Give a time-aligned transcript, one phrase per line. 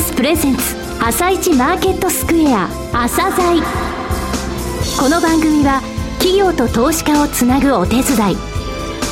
[0.00, 0.62] スプレゼンツ
[0.98, 3.62] 朝一マーケットスクエア朝鮮。
[4.98, 5.82] この番組は
[6.18, 8.36] 企業と投資家をつなぐお手伝い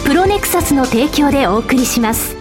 [0.07, 2.35] プロネクサスの提供でお送りします。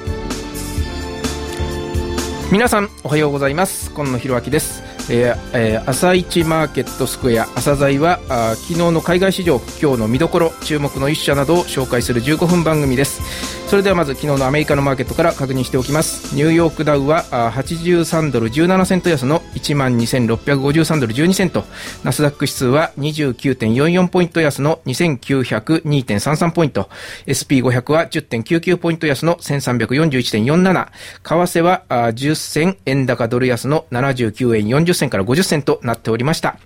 [2.49, 3.91] 皆さんおはようございます。
[3.91, 4.81] 今野博明です。
[5.09, 13.56] えーえー、朝一マーケットスクエア朝鮮はあ昨日の海外市場今日の見どころ注目の一社などを紹介する15分番組です。
[13.67, 16.33] それではまず昨日のアメリカのマーケットから確認しておきます。
[16.33, 21.65] ニューヨークダウは83ドル17セント安の1万2653ドル12セント。
[22.01, 26.89] ナスダック指数は29.44ポイント安の2902.33ポイント。
[27.25, 30.89] SP500 は10.99ポイント安の1341.47為
[31.23, 36.57] 替は10銭円高ドル安の79円40銭から50銭となっておりました。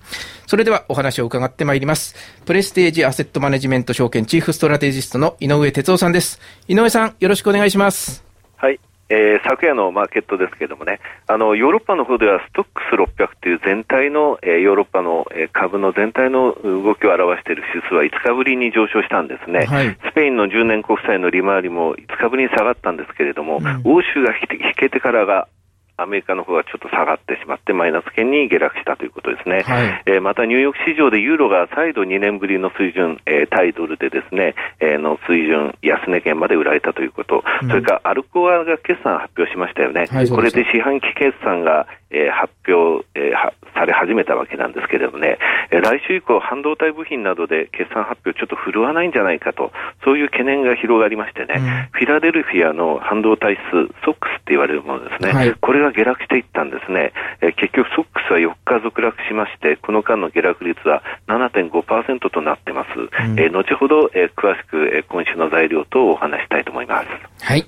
[0.51, 2.13] それではお話を伺ってまいります。
[2.43, 6.41] プレステージアセットマネジメント証券チーフストラテジストの井上哲夫さんです。
[6.67, 8.21] 井上さん、よろしくお願いします。
[8.57, 8.77] はい。
[9.07, 25.47] えー、昨夜のマーケットですけれどもね、あのヨーロッパの方ではストックス600という全体の、えー、ヨーロッパの、えー、株の全体の動きを表している指数は5日ぶりに上昇したんですね、はい、スペインの10年国債の利回りも5日ぶりに下がったんですけれども、うん、欧州が引けてからが
[26.01, 29.61] アメリカの方がちょっと下がってしまって、マイナス圏に下落したということですね。
[29.61, 40.07] はい、えー、またニューヨーク市場でユーロが再度2年ぶりの水準、えー、対ドルでですね、えー、の水準、安値圏まで売られたということ、うん、それからアルコアが決算発表しましたよね。
[40.09, 45.37] はい、これで四半期決算が、えー、発表、えー、され始めたわけなんですけれどもね、
[45.71, 49.71] えー、来週以降、半導体部品などで決算発表ちょっと振るわないんじゃないかと、
[50.03, 62.89] そういう懸念が広がりましてね、うん、フィラデルフィアの半導体数、ソックス言われるものですね、はい、これが下落していったんですね、えー、結局ソックスは4日続落しまして、この間の下落率は7.5%となってます。
[62.99, 67.07] うん、えー、後ほど、えー、詳しく、えー、今週の材料等をお話したいと思います。
[67.43, 67.65] はい。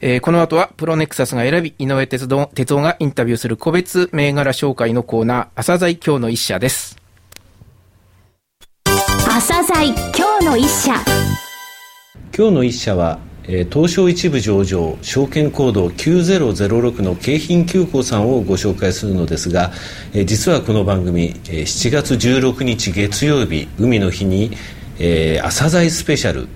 [0.00, 6.98] えー、この後はプロネクサスが選び、井上哲夫がインタビューする個別銘柄紹介のコーナー、朝鮮今日の一社です。
[9.24, 10.92] 朝鮮今日の一社。
[12.36, 19.72] 今日の一社は、えー、東証一部上場証券コード9006の京浜急行さんをご紹介するのですが、
[20.12, 24.52] えー、実はこの番組、えー、7月16日月曜日海の日に、
[24.98, 26.48] えー、朝鮮スペシャル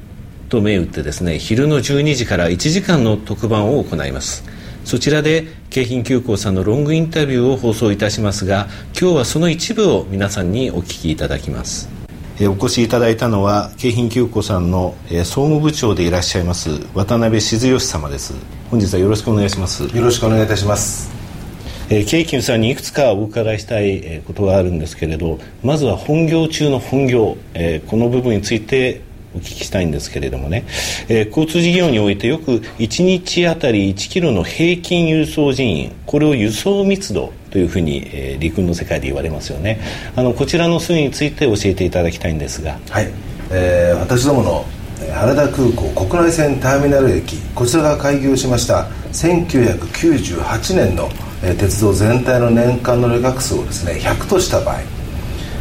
[0.48, 4.44] と銘打ってですね昼の12時から1時間の特番を行います。
[4.84, 8.68] そちらで京浜急行さんのロングインタビューを放送いたしますが
[8.98, 11.97] 今日はその一部を皆さんにお聞きいただきます。
[12.46, 18.32] お越しいただいたのは京浜急行さんの総務部長でいらっしゃいます渡辺静義様です。
[18.70, 19.82] 本日はよろしくお願いします。
[19.84, 21.10] よろしくお願いいたします。
[21.90, 29.00] えー、京急さんにいくつかお伺いしたいことがあるんですけれどまずは本業中の本業、えー、この部分について
[29.34, 30.64] お聞きしたいんですけれどもね、
[31.08, 39.80] えー、交通事業においてよく1日あたり1キロの平均輸送人員これを輸送密度というふうに、えー、陸の世界で言われますよね。
[40.16, 42.78] あのこちらの数について教えていただきたいんですが。
[42.90, 43.10] はい、
[43.50, 44.66] えー、私どもの
[45.14, 51.08] 羽田空港国内線ターミナル駅こちらが開業しました1998年の、
[51.42, 54.98] えー、鉄道全体の年間の旅客数をですね100とした場合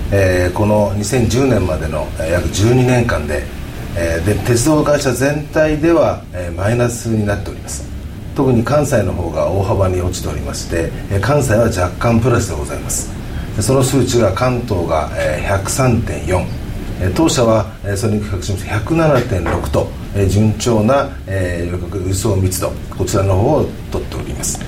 [0.09, 3.43] えー、この2010年までの、約12年間で,、
[3.99, 7.83] えー、で鉄道会社全体では、えー、マイナスになっております。
[8.35, 13.09] 特に関西の方が大幅に落ちておりまして、えー、関西は若干プラスでございます。
[13.59, 16.45] その数値が関東が、えー、103.4、
[17.01, 24.59] えー、当社は、えー、それに比較しまして107.6と、えー、順調な、えー、輸送密度こちらの方を取っております。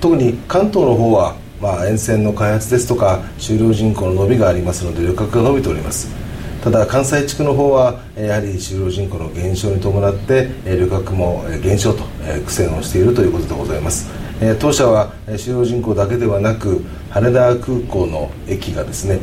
[0.00, 6.21] 特に関東の方はまあ、沿線の開発ですとか就労人口の伸びがありますので旅客が伸びております。
[6.62, 12.04] ただ関西地区の方はやはり就労人口の減少に伴って旅客も減少と
[12.46, 14.08] 苦戦をしているということでございます。
[14.58, 19.18] 当社は就労人口だけではなく羽田空港の駅がですね、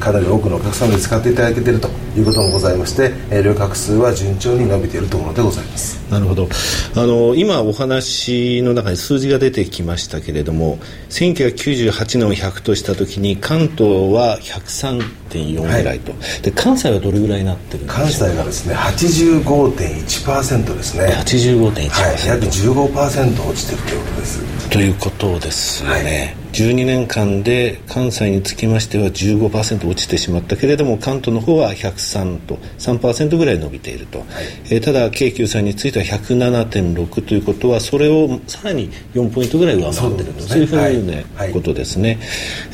[0.00, 3.12] かなり多くのお客様に使っていただけているということもございまして、
[3.42, 6.01] 旅客数は順調に伸びているところでございます。
[6.12, 6.46] なるほど。
[6.94, 10.76] あの今お話の中に数字が出てきましたけれども
[11.08, 21.06] 1998年を100とした時に関東は103.4ぐらいと、はい、で関西はどれぐらいになってるんで関西がですね85.1%ですね。
[21.06, 21.82] 85.1%、はい、
[22.26, 24.52] 約15%落ちてるということです。
[24.72, 26.04] ということですよね、はい。
[26.52, 34.28] 12年間で関西につきましては15%落ちてしまったけれども関東の方は103と3%ぐらい伸びていると、はい、
[34.70, 40.42] えー、ただ京急さんについては107.6ということはそれをさらに4ポイントぐらい上回っていると。
[40.42, 42.18] そう、ね,、いうふうな、ねはい、ことですね、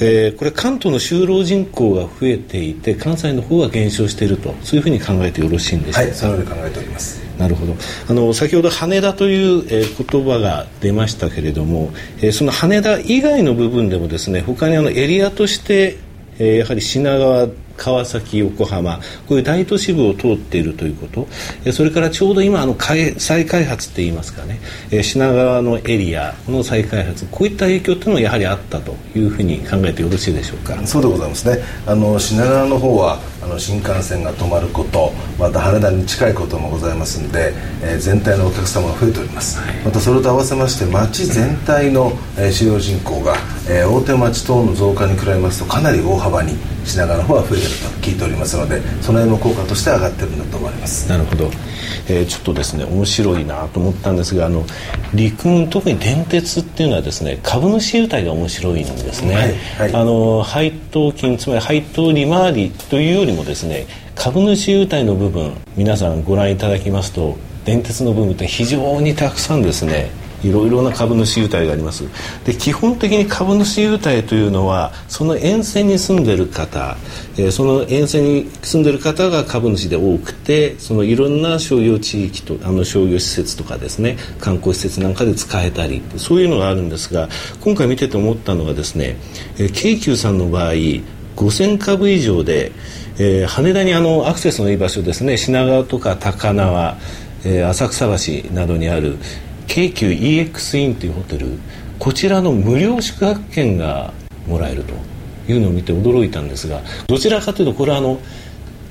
[0.00, 4.54] えー、これ関東の就労人口が増えていて関西の方は減少していると。
[4.62, 6.08] そういうふうに考えてよろしいんでしょうか？
[6.08, 7.28] はいそのように考えております。
[7.38, 7.76] なるほど。
[8.08, 15.98] あの先ほど羽田という、えー、言葉が出ましたけれども、えー、その羽田以外の部分でもですね他にあのエリアとして、
[16.38, 17.48] えー、やはり品川
[17.78, 21.72] 川崎、横浜こういう大都市部を通っているということ。
[21.72, 24.60] それからちょうど今あの再開発って言いますかね。
[25.02, 30.78] 品川のエリアの再開発こういった影響というのはやはりあったというふうに考えてよろしいでしょうか。
[30.86, 31.62] そうでございますね。
[31.86, 37.52] あの品川の方はあの新幹線が止まることまた羽田に近いこともございますので、
[37.82, 43.36] えー、全体のお客様が増えております、はい、またそれと合わせまして町全体の、えー、使用人口が、
[43.68, 46.56] えー、大手町等の増加に比べますとかなり大幅に
[46.88, 51.08] 品川の方は増えてると聞いておりますのでその辺の効果として上がってるんだと思います。
[51.08, 51.50] なるほど、
[52.08, 54.64] えー、ちょっとですね面白いなと思ったんですがあの
[55.14, 70.10] 陸運特に電鉄っていうのはですね株主優待が面白いんですね、はいはい、あの配当金つまり配当利回りというよりもですね株主優待の部分皆さんご覧いただきますと電鉄の部分って非常にたくさんですね
[70.42, 72.04] いろいろな株主優待があります。
[72.44, 76.96] で基本的に株主優待というのはその沿線に住んでる方、
[77.36, 87.28] えー、その沿線に住んでる方が株主で多くてそのいろんな商業地域とあの商業施設とかですね観光施設なんかで使えたりそういうのがあるんですが
[87.60, 89.16] 今回見てて思ったのがですね、
[89.58, 90.72] えー、京急さんの場合
[91.36, 92.72] 5000株以上で、
[93.18, 96.96] えー、羽田にあのアクセスのいい場所ですね品川とか高輪、
[97.44, 99.18] えー、浅草橋などにある
[99.68, 101.58] 京急 EX インというホテル
[101.98, 104.12] こちらの無料宿泊券が
[104.46, 104.94] もらえると
[105.52, 108.18] いうのを見て驚いたんですがどちらかというとこれはあの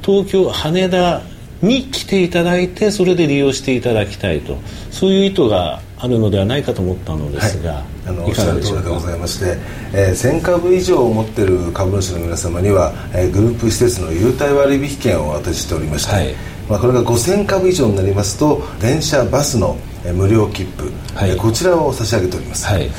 [0.01, 1.21] 東京羽田
[1.61, 4.57] に来ていただいてそれで利用していただきたいと
[4.91, 9.57] そういう意図があるのではないかと思ったのですが、はい、あのおっしゃる通りでございまして、
[9.93, 16.35] えー、1000株以上を持っている株主の皆様には、えー、グループ施設の優待割引券をお渡ししておりまして、はい、
[16.69, 19.77] まあ、これが5000株以上になりますと電車バスの
[20.13, 22.89] 無料切符、はい、こちらを差し上げております、はい、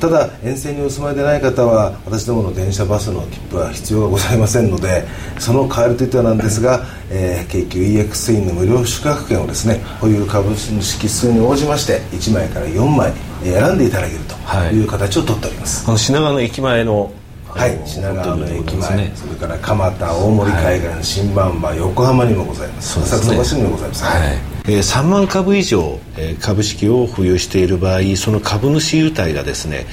[0.00, 5.06] ただ沿線にお住まいでない方は私どもの電車バスの切符は必要がございませんので
[5.38, 13.12] その代わりといってはなんですが、えー、京急 EX インの無料宿泊券をですね保有株式数に応じまして1枚から4枚
[13.42, 14.34] 選んでいただけると
[14.72, 14.84] い。
[14.84, 17.12] う形をとっております、あの品川の駅前の
[17.54, 17.80] はい。
[17.86, 22.98] 品川の駅前、ね、それから蒲田大森海岸、はい、新馬場横浜にもございます。
[23.00, 24.54] 浅草橋にもございます、はい。
[24.66, 29.84] えー、3万株以上、えー、株式を保有している場合その株主優待がですね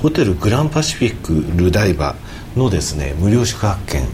[0.00, 2.14] ホテルグランパシフィックルダイバ
[2.56, 4.06] のですね無料宿泊券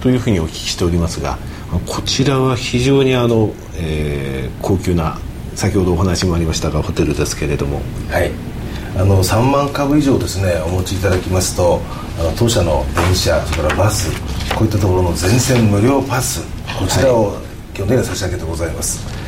[0.00, 1.38] というふうにお聞きしておりますが
[1.86, 5.18] こちらは非常にあの、えー、高級な
[5.54, 7.80] 先ほどお話もありましたがホテルですけれども。
[8.10, 8.51] はい
[8.96, 11.80] あの3万株以上ですねお持ちいただきますと
[12.20, 14.10] あの当社の電車それからバス
[14.54, 16.42] こういったところの全線無料パス
[16.78, 17.32] こちらを
[17.74, 19.22] 基本的には差し上げてございます、はい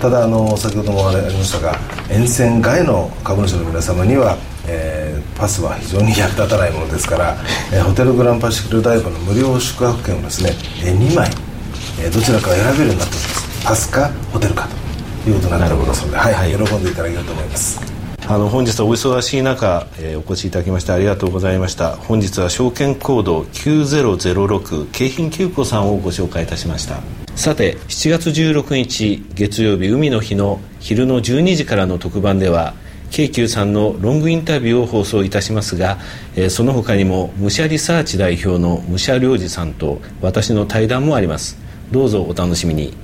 [0.00, 1.78] ただあの先ほどもありましたが
[2.10, 4.36] 沿線外の株主の皆様には、
[4.68, 7.36] えー、パスは非常に役立たないものですから、
[7.72, 10.50] えー、ホテルグランパシフィルダイバーの無料宿泊券をですね、
[10.84, 11.30] えー、2枚、
[12.02, 13.64] えー、どちらか選べるようになっております。
[13.64, 14.68] パスかホテルか
[15.24, 17.93] ということになっておりますので、はい、はい、喜んでいただけると思います
[18.26, 21.94] あの本日はお忙しい中、えー、お越しいただきましてありがとうございました。
[21.94, 27.02] 本日は証券コード9006京浜急行さんをご紹介いたしました。
[27.36, 32.72] さて7月16日月曜日海の日の昼の12時からの特番では
[33.10, 35.98] 京急さんのロングインタビューを放送いたしますが、
[36.34, 41.58] えー、その他にも武者リサーチ代表の武者良二さんと私の対談もあります。
[41.92, 43.03] どうぞお楽しみに。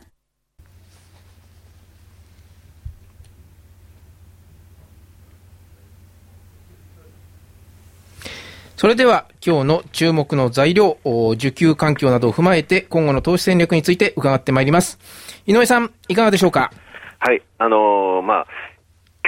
[8.81, 10.97] それでは今日の注目の材料、
[11.35, 14.97] 受給環境などを踏まえて今後の投資戦略について伺ってまいります。
[15.45, 16.71] 井上さん、いかがでしょうか？
[17.19, 18.47] はい、あのー、まあ、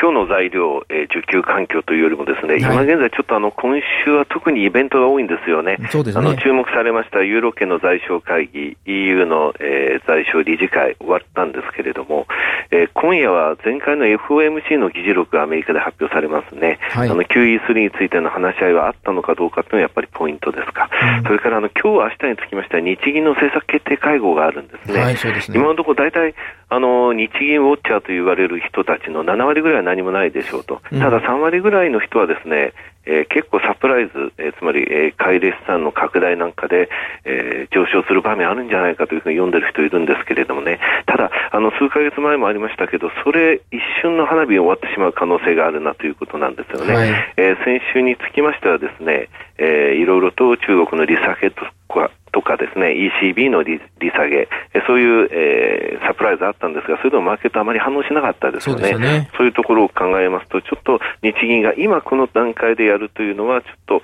[0.03, 5.77] 今日の材料、えー、受給環境というよりもですね、はい、今現在ちょっとあの、今週は特にイベントが多いんですよね。
[5.89, 6.27] そうですね。
[6.27, 12.27] あの、注目されましたユーロ圏の財商会議、EU の、えー、財商理事会終わったんですけれども、
[12.71, 16.79] えー、今夜は前回の FOMC の議事録がアメリカで発表されますね。
[16.91, 20.89] はい、あの、QE3 についての話し合いはあったのかどうかというのはやっぱりポイントですか。
[21.19, 24.99] うん、それからあの、今日明日につきましては日銀の政策決定会合があるんですね。
[24.99, 25.57] はい、そうですね。
[25.57, 26.35] 今のところ大体、
[26.73, 32.73] あの日銀ウォッチャーと言われる人たちの7割ぐらいは何もないでしょうと、ただ3割ぐらいの人はですね、
[33.05, 36.89] えー、結構サプライズ、えー、つまり、えー、買い入れ資産の拡大なんかで、
[37.25, 46.95] えー、上昇する場面あるんじゃないかというふうに読んでる人いるんですけれどもね、ただ、あの数ヶ月前もありましたけど、それ一瞬の花火終わってしまう可能性があるなということなんですよね。
[46.95, 54.49] はい、えー、先週につきましてはですね、えー、いろいろと中国の利下げとかとかですね、ECB の利利下げ、
[54.87, 58.89] そういう、えー、サプライズあったんですが、それでもマーケットあまり反応しなかったですよね。
[58.89, 64.01] そうねそういうところを考えますと、ちょっと日銀が今この段階でやるというのは、ちょっと、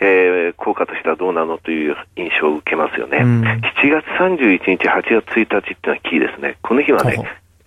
[0.00, 3.18] えー、効果としてはどうなのという印象を受けますよね。
[3.18, 6.58] うん、7月31日、8月1日っていうのはキーですね。
[6.62, 7.16] この日はね、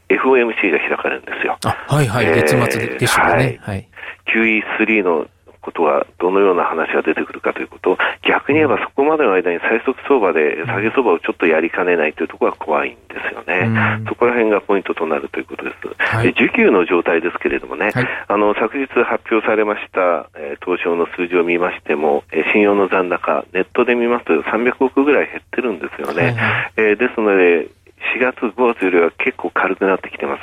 [0.10, 1.58] FOMC が開かれるんですよ。
[1.64, 3.60] はいはい、月末でしょうね。
[3.62, 3.88] はい。
[4.28, 5.28] QE3 の
[5.62, 27.70] ことがどのような話が出てくるかということ逆に言えばそこまでの間に最速相場で下げ相場をちょっとやりかねないというところが怖いんですよね、そこら辺がポイントとなるということです、はい、需給の状態ですけれどもね、はい、あの昨日発表されました、えー、東証の数字を見ましても、えー、信用の残高ネットで見ますと300億ぐらい減ってるんですよね、はい、えー、ですので
[28.16, 30.42] 4月、5月よりは結構軽くなってきてます。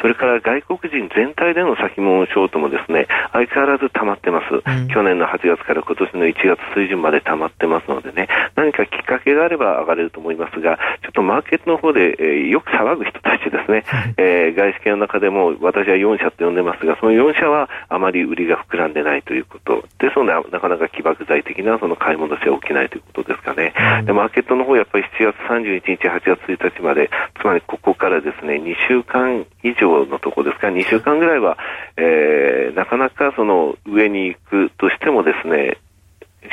[0.00, 4.54] それから外国人全体での先物ショートもですね、相変わらず溜まってます。
[4.54, 8.86] うん、去年の8月から今年の1月水準まで溜まってますのでね、何か
[9.28, 13.84] きっかけがあれば上がれると思いますが、ちょっとマーケットの方で、えー、よく騒ぐ人たちですね、
[14.16, 19.84] えー、外資系の中でも私は4社と呼んでますが、その4社はあまり売りが膨らんでないということ。
[19.98, 23.74] ですので、なかなか起爆剤的なその買い戻しは起きないということですかね。
[24.00, 30.68] うん、でマーケットの方やっぱり7月31日、8月1日までつまりここからですね2週間以上のところですか。
[30.68, 31.58] ら2週間ぐらいは、
[31.96, 35.78] えー、なかなかその上に行くとしてもですね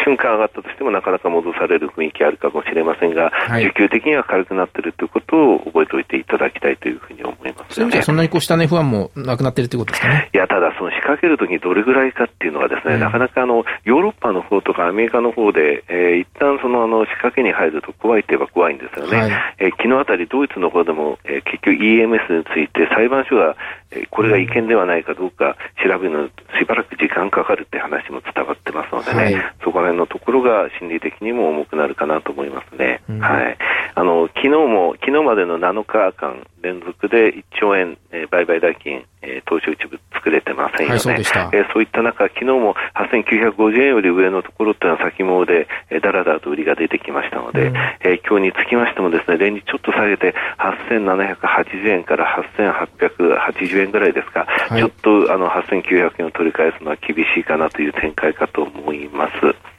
[0.05, 10.29] 瞬間上がったとしてもなかなか戻される雰囲気あるかもしれませんが、はい、需給的には軽くなっているということを覚えておいていただきたいというふうに思います、ね、そそんなにこう下値不安もなくなっているということですかね。
[10.33, 19.17] いや、ただ、その仕掛けるときにどれぐらいかっていうのはですね、うん、なかなかあのヨーロッパの方とかアメリカの方で、えー、一旦そのあの仕掛けに入ると怖いといえば怖いんですよね。
[19.17, 26.27] はい、えー、昨日あたりドイツの方でも、えー、結局 EMS について裁判所が、えー、これが違憲ではないかどうか調べるの
[26.59, 33.01] しばらく時間かかるって話も伝わってますのでね、はい、そこら辺のところが心理的にも重くなるかなと思いますね。
[33.09, 33.57] うん、はい。
[33.95, 40.99] あの、昨日も、昨日までの7日間連続で1兆円、えー、売買代金、えー、東証一部作れてませんよね。
[41.13, 41.49] はい、そう。
[41.53, 59.74] えー、そういった中、昨日も8950円より上のところっていうのは先物で、えー、だらだらと売りが出てきましたので、うん、えー、今日につきましてもですね、連日ちょっと下げて8780円から8880円ぐらいですか、はい、ちょっとあの8900円を取り返すのは厳しいかなという展開かと思います。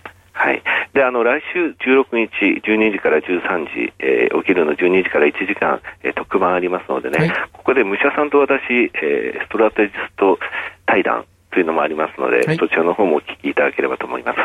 [0.46, 0.62] はい。
[0.94, 8.62] で、あの、来週16日、12時から13時、えー、お昼の12時から1時間、えー、特番ありますのでね、はい、ここで武者さんと私、
[8.94, 10.38] えー、ストラテジスト
[10.86, 14.38] 対談というのもありますので、はい、そちらの方もお聞きいただければと思います。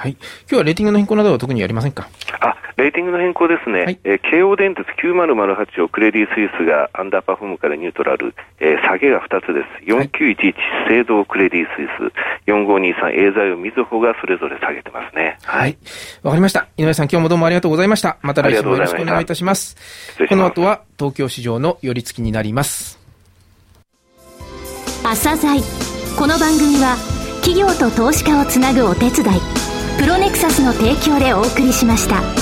[0.00, 0.12] はい。
[0.12, 2.08] 今日はレーティングの変更などは特にありませんか？
[2.40, 3.84] あ、レーティングの変更ですね。
[3.84, 9.92] はい、えー、京王電鉄9008をクレディ・スイスがアンダーパフォームからニュートラル、えー、下げが2つです。
[9.92, 10.54] 4911、
[10.88, 15.36] 制度クレディ・スイス、4523、エーザイオ、みずほがそれぞれ下げてますね。
[15.44, 15.76] はい。
[16.22, 16.66] わかりました。
[16.78, 18.16] 井上さん、今日もどうもありがとうございました。
[18.22, 19.76] また来週もよろしくお願いいたします。
[20.18, 22.98] ますこの後は東京市場の寄り付きになります。
[25.04, 25.60] 朝鮮
[26.18, 26.96] この番組は
[27.42, 29.69] 企業と投資家をつなぐお手伝い
[30.00, 32.39] プロネクサスの提供でお送りしました。